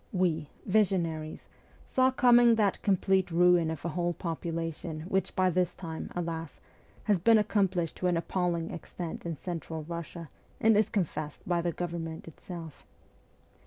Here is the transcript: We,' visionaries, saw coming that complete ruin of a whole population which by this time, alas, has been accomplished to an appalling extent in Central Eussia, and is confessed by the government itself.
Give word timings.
We,' 0.11 0.49
visionaries, 0.65 1.47
saw 1.85 2.09
coming 2.09 2.55
that 2.55 2.81
complete 2.81 3.29
ruin 3.29 3.69
of 3.69 3.85
a 3.85 3.89
whole 3.89 4.13
population 4.13 5.01
which 5.01 5.35
by 5.35 5.51
this 5.51 5.75
time, 5.75 6.09
alas, 6.15 6.59
has 7.03 7.19
been 7.19 7.37
accomplished 7.37 7.97
to 7.97 8.07
an 8.07 8.17
appalling 8.17 8.71
extent 8.71 9.27
in 9.27 9.35
Central 9.35 9.83
Eussia, 9.83 10.29
and 10.59 10.75
is 10.75 10.89
confessed 10.89 11.47
by 11.47 11.61
the 11.61 11.71
government 11.71 12.27
itself. 12.27 12.83